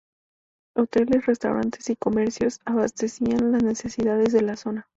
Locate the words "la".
4.41-4.57